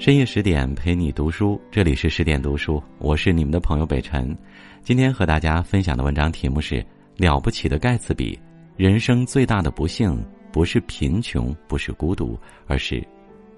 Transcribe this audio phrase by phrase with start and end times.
[0.00, 4.34] 深夜十点陪你读书，这里是十点读书，我是你们的朋友北辰。
[4.82, 6.76] 今天和大家分享的文章题目是
[7.18, 8.34] 《了不起的盖茨比》，
[8.78, 10.18] 人生最大的不幸
[10.50, 12.34] 不是贫穷，不是孤独，
[12.66, 13.06] 而是……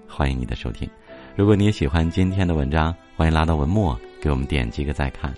[0.09, 0.91] 欢迎你的收听。
[1.37, 5.33] 如果你也喜欢今天的文章，欢迎拉到文末给我们点击个再看。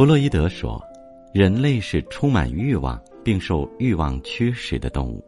[0.00, 0.82] 弗洛伊德说。
[1.34, 5.22] 人类是充满欲望并受欲望驱使的动物，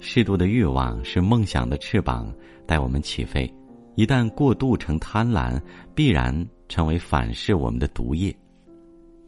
[0.00, 2.34] 适度的欲望是梦想的翅膀，
[2.66, 3.48] 带我们起飞。
[3.94, 5.62] 一旦过度成贪婪，
[5.94, 6.34] 必然
[6.68, 8.36] 成为反噬我们的毒液。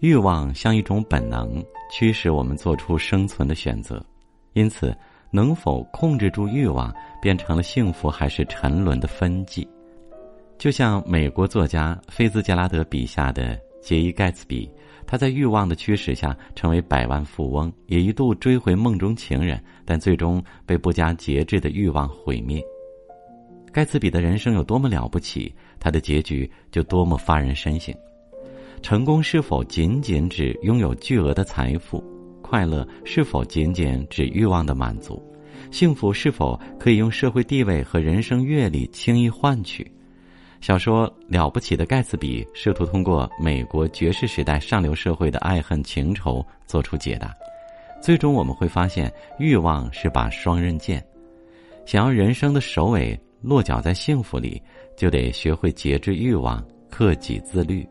[0.00, 4.04] 欲望像一种本能，驱使我们做出生存的选择。
[4.52, 4.92] 因此，
[5.30, 9.64] 能否控制住欲望，变成了幸福还是沉沦的分际。
[10.58, 14.70] 就像美国作家菲兹杰拉德笔下的杰伊·盖茨比。
[15.04, 22.62] 他在欲望的驱使下成为百万富翁，也一度追回梦中情人，但最终被不加节制的欲望毁灭。
[23.70, 27.94] 盖茨比的人生有多么了不起，他的结局就多么发人深省。
[28.80, 32.02] 成功是否仅仅指拥有巨额的财富？
[32.40, 35.22] 快乐是否仅仅指欲望的满足？
[35.70, 39.90] 幸福是否可以用社会地位和人生阅历轻易换取？
[40.62, 47.34] 小说《了不起的盖茨比》试图通过美国爵士时代上流社会的爱恨情仇做出解答，
[48.00, 51.04] 最终我们会发现，欲望是把双刃剑。
[51.84, 54.62] 想要人生的首尾落脚在幸福里，
[54.96, 57.84] 就得学会节制欲望，克己自律。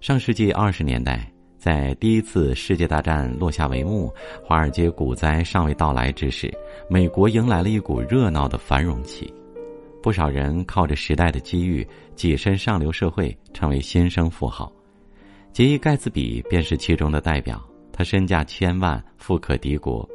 [0.00, 6.52] 上世纪二十年代，在第一次世界大战落下帷幕，华尔街股灾尚未到来之时，
[6.90, 9.32] 美国迎来了一股热闹的繁荣期。
[10.06, 14.72] 不少人靠着时代的机遇跻身上流社会，成为新生富豪。
[15.52, 17.60] 杰伊·盖茨比便是其中的代表。
[17.92, 20.08] 他身价千万，富可敌国。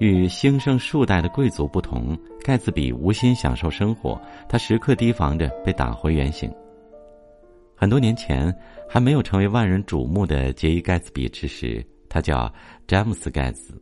[0.00, 6.52] 与兴盛数代的贵族不同，盖茨比无心享受生活，他时刻提防着被打回原形。
[7.76, 8.52] 很多年前，
[8.88, 12.52] 还没有成为万人瞩目的杰伊·盖茨比之时，他叫
[12.88, 13.80] 詹姆斯·盖茨。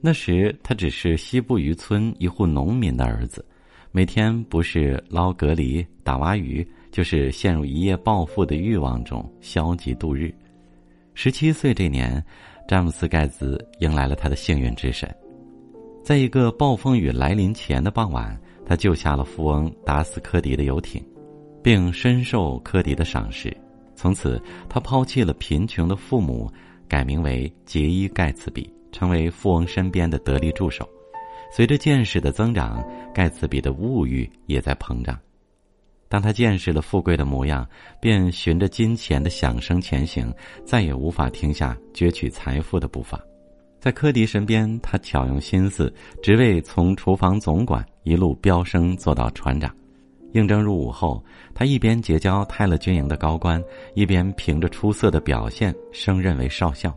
[0.00, 3.44] 那时，他只是西部渔村一户农民的儿子。
[3.96, 10.34] 每天不是捞蛤蜊、打蛙鱼，就是陷入一夜暴富的欲望中消极度日。
[11.14, 12.20] 十七岁这年，
[12.66, 15.08] 詹姆斯·盖茨迎来了他的幸运之神。
[16.02, 21.00] 在一个暴风雨来临前的傍晚，他救下了富翁达斯科迪的游艇，
[21.62, 23.56] 并深受科迪的赏识。
[23.94, 26.50] 从此，他抛弃了贫穷的父母，
[26.88, 30.84] 改名为杰伊·盖茨比，成为富翁身边的得力助手。
[31.56, 32.84] 随着见识的增长，
[33.14, 35.16] 盖茨比的物欲也在膨胀。
[36.08, 37.64] 当他见识了富贵的模样，
[38.00, 40.34] 便循着金钱的响声前行，
[40.64, 43.20] 再也无法停下攫取财富的步伐。
[43.78, 49.72] 在科迪身边，他巧用心思，职位从厨房总管一路飙升做到船长。
[50.32, 53.62] 应征入伍后，他一边结交泰勒军营的高官，
[53.94, 56.92] 一边凭着出色的表现升任为少校。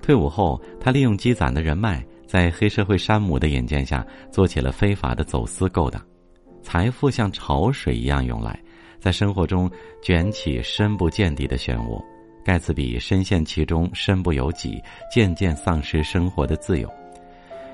[0.00, 2.06] 退伍后，他利用积攒的人脉。
[2.30, 6.00] 在黑社会山姆的引荐下，做起了非法的走私勾当，
[6.62, 8.56] 财富像潮水一样涌来，
[9.00, 9.68] 在生活中
[10.00, 12.00] 卷起深不见底的漩涡。
[12.44, 14.80] 盖茨比深陷其中，身不由己，
[15.12, 16.88] 渐渐丧失生活的自由。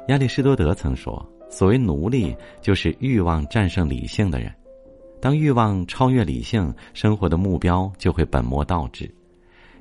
[0.09, 1.23] 亚里士多德曾说
[1.53, 4.51] ：“所谓奴隶，就是欲望战胜理性的人。
[5.21, 9.15] 当欲望超越理性，生活的目标就会本末倒置。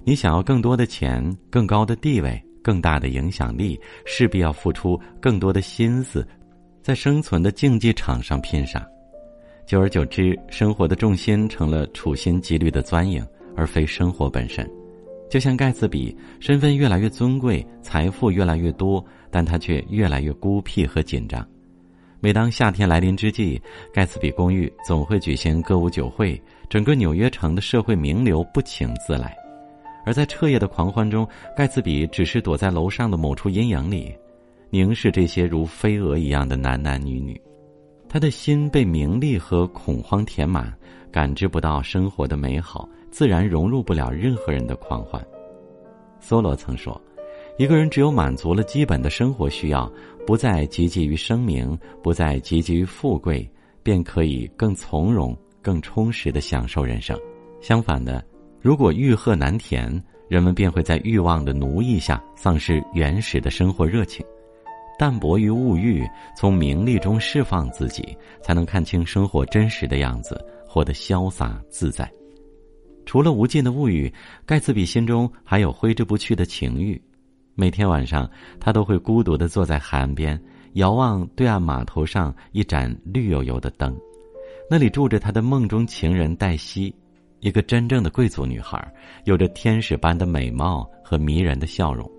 [0.04, 6.28] 你想要更多的钱，更高的地位。”更大的影响力，势必要付出更多的心思，
[6.82, 8.84] 在生存的竞技场上拼杀。
[9.68, 13.24] 久而久之，生活的重心成了处心积虑的钻营，
[13.56, 14.68] 而非生活本身。
[15.30, 21.48] 就像盖茨比，身份越来越尊贵，财富越来越多，但他却越来越孤僻和紧张。
[22.20, 23.62] 每当夏天来临之际，
[23.94, 29.45] 盖茨比公寓总会举行歌舞酒会，整个纽约城的社会名流不请自来。
[30.06, 34.16] 而在彻夜的狂欢中，盖茨比只是躲在楼上的某处阴影里，
[34.70, 37.40] 凝视这些如飞蛾一样的男男女女。
[38.08, 40.72] 他的心被名利和恐慌填满，
[41.12, 45.22] 感知不到生活的美好，自然融入不了任何人的狂欢。
[46.22, 47.02] 梭罗曾说
[47.58, 49.92] ：“一个人只有满足了基本的生活需要，
[50.26, 53.50] 不再汲汲于声名，不再汲汲于富贵，
[53.82, 57.20] 便可以更从容、更充实的享受人生。
[57.60, 58.24] 相反的。”
[58.66, 64.26] 如果欲壑难填，人们便会在欲望的奴役下丧失原始的生活热情，
[64.98, 66.04] 淡泊于物欲，
[66.36, 72.12] 从名利中释放自己，才能看清生活真实的样子，活得潇洒自在。
[73.06, 74.12] 除了无尽的物欲，
[74.48, 77.00] 盖茨比心中还有挥之不去的情欲。
[77.54, 78.28] 每天晚上，
[78.60, 80.42] 他都会孤独的坐在海岸边，
[80.74, 83.96] 遥望对岸码头上一盏绿油油的灯，
[84.68, 86.92] 那里住着他的梦中情人黛西，
[87.46, 88.92] 一个真正的贵族女孩，
[89.26, 92.10] 有着天使般的美貌和迷人的笑容。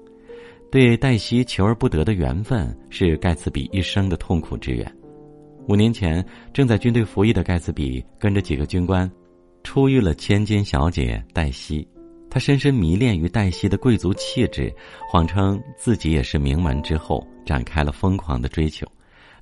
[0.71, 4.97] 对黛西求而不得的缘分，是盖茨比一生的痛苦之源。
[5.67, 9.11] 五年前，正在军队服役的盖茨比跟着几个军官。
[9.65, 11.85] 初遇了千金小姐黛西，
[12.31, 14.73] 他深深迷恋于黛西的贵族气质，
[15.11, 18.87] 谎称自己也是名门之后，展开了疯狂的追求。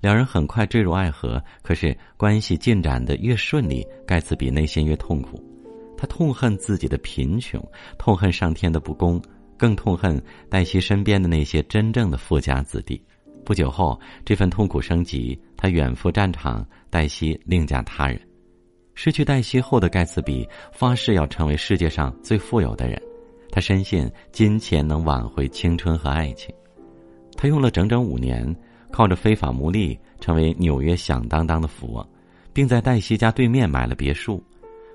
[0.01, 1.39] 两人很快坠入爱河。
[1.61, 5.39] 可是关系进展的越顺利，盖茨比内心越痛苦。
[5.96, 7.62] 他痛恨自己的贫穷，
[7.99, 9.20] 痛恨上天的不公，
[9.56, 13.00] 更痛恨黛西身边的那些真正的富家子弟。
[13.44, 18.20] 不久后，这份痛苦升级，他远赴战场，黛西另嫁他人。
[18.94, 23.00] 失去黛西后的盖茨比发誓要成为世界上最富有的人，
[23.50, 26.55] 他深信金钱能挽回青春和爱情。
[27.37, 28.55] 他用了整整五年，
[28.91, 32.08] 靠着非法牟利成为纽约响当当的富翁，
[32.52, 34.43] 并在黛西家对面买了别墅。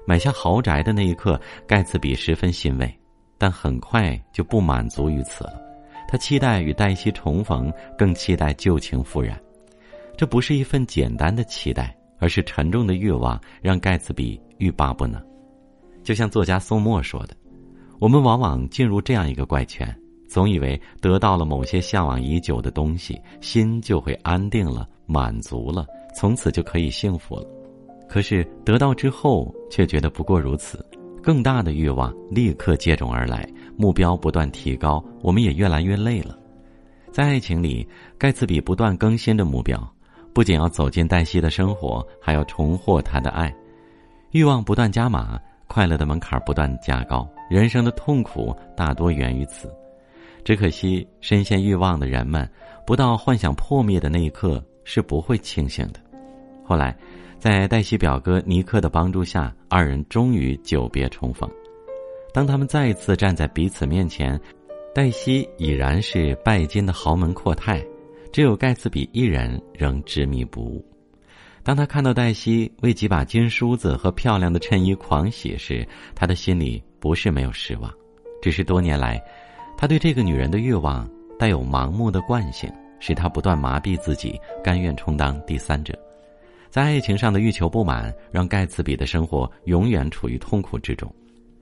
[0.09, 2.99] 买下豪宅的那一刻，盖茨比十分欣慰，
[3.37, 5.61] 但很快就不满足于此了。
[6.07, 9.39] 他期待与黛西重逢，更期待旧情复燃。
[10.17, 11.95] 这不是一份简单的期待。
[12.21, 15.23] 而是沉重的欲望让盖茨比欲罢不能，
[16.03, 17.33] 就像作家宋墨说的
[17.97, 19.87] ：“我们往往进入这样一个怪圈，
[20.27, 27.47] 总以为得到了某些向往已久的东西，心就会安定了、满足了，从此就可以幸福了。
[28.09, 30.83] 可是得到之后，却觉得不过如此，
[31.21, 33.47] 更大的欲望立刻接踵而来，
[33.77, 36.37] 目标不断提高，我们也越来越累了。
[37.11, 39.79] 在爱情里，盖茨比不断更新的目标。”
[40.31, 43.53] 不仅要走进黛西的生活，还要重获她的爱，
[44.31, 49.73] 欲望不断加码，快乐的门槛不断加高，人生的痛苦大多源于此。
[50.45, 52.47] 只可惜，深陷欲望的人们，
[52.85, 55.99] 不到幻想破灭的那一刻是不会清醒的。
[56.63, 56.95] 后来，
[57.39, 61.49] 在黛西表哥尼克的帮助下，二人终于久别重逢。
[62.33, 64.39] 当他们再一次站在彼此面前，
[64.93, 67.83] 黛西已然是拜金的豪门阔太。
[68.31, 70.85] 只有盖茨比一人仍执迷不悟。
[71.63, 77.91] 当他看到黛西为几把金梳子和漂亮的衬衣狂喜时，他的心里不是没有失望，
[78.41, 79.19] 只是多年来，
[79.77, 81.09] 他对这个女人的欲望
[81.39, 85.97] 带有盲目的惯性，使他不断麻痹自己，甘愿充当第三者。
[86.69, 91.11] 在爱情上的欲求不满，让盖茨比的生活永远处于痛苦之中。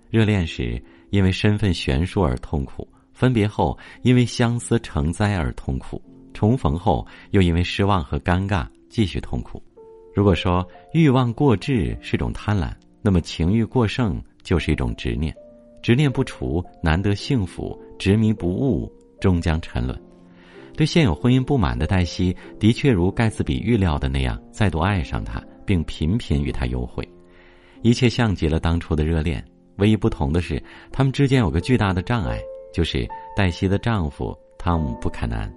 [0.10, 6.02] 热恋时因为身份悬殊而痛苦，分别后因为相思成灾而痛苦。
[6.34, 9.64] 重逢后，又因为失望和尴尬继续痛苦。
[10.14, 12.72] 如果说欲望过滞是种贪婪，
[13.02, 15.34] 那么情欲过剩就是一种执念。
[15.82, 20.07] 执念不除，难得幸福；执迷不悟，终将沉沦。
[20.78, 27.06] 对现有婚姻不满的黛西，的确如盖茨比预料的那样，再度爱上他，并频频与他幽会。
[27.82, 29.44] 一切像极了当初的热恋，
[29.78, 32.40] 唯一不同的是，他们之间有个巨大的障碍，
[32.72, 35.52] 就是黛西的丈夫汤姆·布坎南。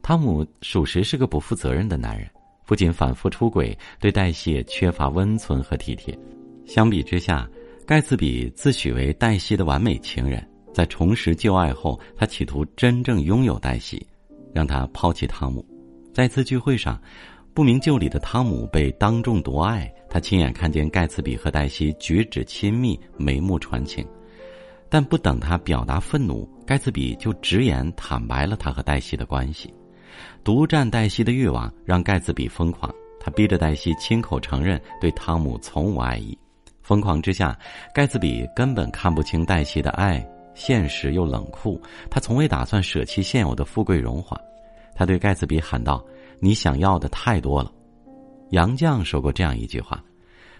[0.00, 2.30] 汤姆属实是个不负责任的男人，
[2.66, 6.16] 不仅反复出轨，对黛西也缺乏温存和体贴。
[6.64, 7.48] 相比之下，
[7.84, 14.06] 盖茨比自诩为黛西的完美情人，在重拾旧爱后，他企图真正拥有黛西，
[14.54, 15.64] 让他抛弃汤姆。
[16.12, 17.00] 在一次聚会上，
[17.54, 24.06] 不明就里的汤姆被当众夺爱，他亲眼看见盖茨比和黛西举止亲密，眉目传情。
[24.88, 29.72] 但不等他表达愤怒，盖茨比就直言坦白了他和黛西的关系。
[30.42, 36.36] 独占黛西的欲望让盖茨比疯狂，他逼着黛西亲口承认对汤姆从无爱意。
[36.82, 37.56] 疯狂之下，
[37.94, 41.80] 盖茨比根本看不清黛西的爱，现实又冷酷。
[42.10, 44.38] 他从未打算舍弃现有的富贵荣华。
[44.94, 46.04] 他对盖茨比喊道
[46.40, 47.72] ：“你想要的太多了。”
[48.50, 50.02] 杨绛说过这样一句话：“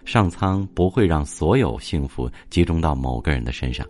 [0.05, 3.85] 上苍不会让所有幸福集中到某个人的身上。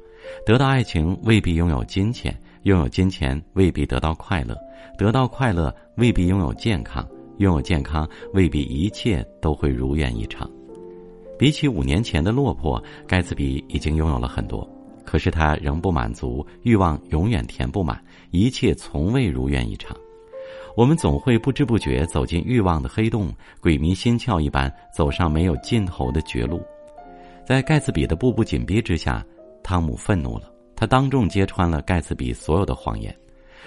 [0.46, 4.55] 得到爱情未必拥有金钱，拥有金钱未必得到快乐。”
[4.98, 10.48] 得到快乐未必拥有健康，拥有健康未必一切都会如愿以偿。
[11.39, 14.67] 比起五年前的落魄，盖茨比已经拥有了很多，
[15.05, 19.96] 可是他仍不满足，欲望永远填不满，一切从未如愿以偿。
[20.75, 26.62] 我们总会不知不觉走进欲望的黑洞，鬼迷心窍一般走上没有尽头的绝路。
[27.46, 29.25] 在盖茨比的步步紧逼之下，
[29.63, 33.13] 汤姆愤怒了，他当众揭穿了盖茨比所有的谎言。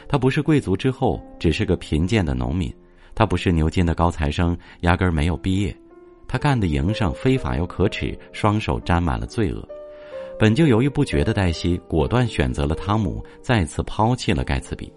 [0.09, 2.71] 他不是贵族之后，只是个贫贱的农民；
[3.15, 5.77] 他不是牛津的高材生，压根儿没有毕业。
[6.27, 9.67] 他干的营生非法又可耻，双手沾满了罪恶。
[10.39, 14.93] 本就犹豫不决的黛西果断选择了汤姆，再次抛弃了盖茨比。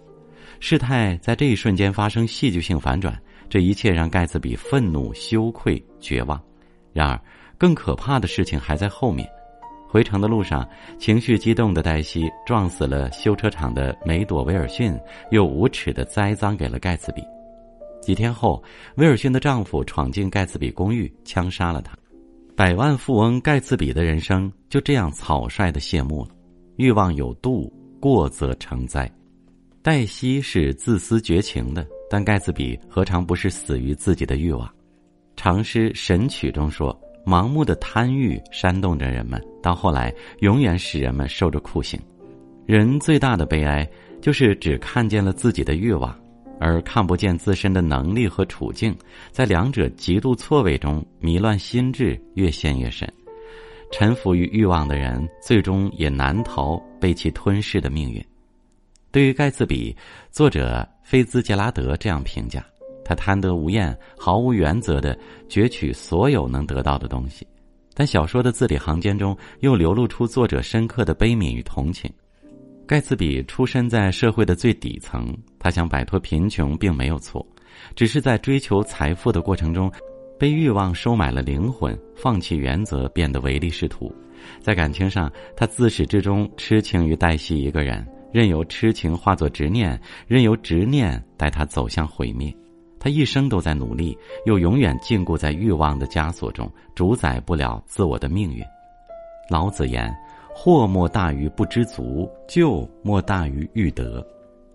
[0.60, 3.16] 事态在这一瞬间发生戏剧性反转，
[3.48, 6.40] 这一切让盖茨比愤怒、羞愧、绝望。
[6.92, 7.20] 然而，
[7.56, 9.28] 更可怕的事情还在后面。
[9.86, 10.68] 回城的路上，
[10.98, 14.98] 情绪激动的黛西撞死了修车厂的梅朵威尔逊，
[15.30, 17.22] 又无耻的栽赃给了盖茨比。
[18.02, 18.62] 几天后，
[18.96, 21.96] 威尔逊的丈夫闯进盖茨比公寓，枪杀了他。
[22.58, 26.30] 百万富翁盖茨比的人生就这样草率的谢幕了。
[26.74, 29.08] 欲望有度，过则成灾。
[29.80, 34.68] 黛西是自私绝情的，但盖茨比何尝不是死于自己的欲望？
[35.36, 36.92] 长诗《神曲》中说。
[37.24, 42.00] 盲目的贪欲煽动着人们，到后来永远使人们受着酷刑。
[42.64, 43.86] 人最大的悲哀
[44.20, 46.18] 就是只看见了自己的欲望，
[46.60, 48.96] 而看不见自身的能力和处境，
[49.30, 53.10] 在两者极度错位中迷乱心智，越陷越深。
[53.90, 58.24] 臣服于欲望的人，最终也难逃被其吞噬的命运。
[59.10, 59.96] 对于盖茨比，
[60.30, 62.64] 作者菲兹杰拉德这样评价。
[63.04, 67.46] 他贪得无厌、毫无原则的攫取所有能得到的东西，
[67.94, 72.12] 但小说的字里行间中又流露出作者深刻的悲悯与同情。
[72.88, 77.46] 盖茨比出身在社会的最底层，他想摆脱贫穷并没有错，
[77.94, 79.92] 只是在追求财富的过程中，
[80.38, 84.10] 被欲望收买了灵魂，放弃原则，变得唯利是图。
[84.62, 92.50] 在感情上，他自始至终痴情于黛西一个人，任由痴情化作执念，任由执念带他走向毁灭。
[92.98, 94.16] 他一生都在努力，
[94.46, 98.64] 又永远禁锢在欲望的枷锁中，主宰不了自我的命运。
[99.50, 100.10] 老子言
[100.54, 104.26] ：“祸莫大于不知足，救莫大于欲得。”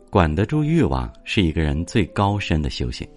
[0.10, 3.08] 管得住欲望是一个人最高深的修行。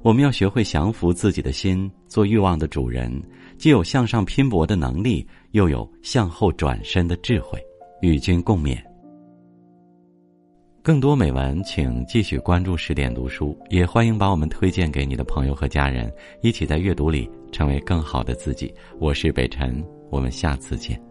[0.00, 3.12] 我们要学会降服自己的心，做欲望的主人，
[3.58, 7.62] 既有向上拼搏的能力，又有向后转身的智慧。
[8.00, 8.78] 与君共勉。
[10.84, 16.10] 更多美文，请继续关注十点读书，也欢迎把我们推荐给你的朋友和家人，
[16.40, 18.72] 一起在阅读里成为更好的自己。
[19.00, 21.07] 我是北辰，我们下次见。